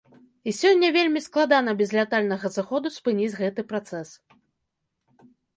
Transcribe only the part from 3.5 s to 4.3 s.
працэс.